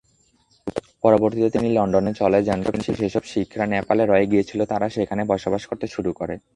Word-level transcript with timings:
পরবর্তীতে, 1.03 1.49
তিনি 1.49 1.67
লন্ডনে 1.77 2.11
চলে 2.13 2.39
যান, 2.43 2.59
কিন্তু 2.65 2.91
যেসব 3.01 3.23
শিখরা 3.23 3.65
নেপালে 3.65 4.03
রয়ে 4.05 4.29
গিয়েছিল 4.31 4.59
তারা 4.65 4.87
সেখানে 4.89 5.21
বসবাস 5.31 5.63
করতে 5.69 5.85
শুরু 5.87 6.11
করে। 6.19 6.35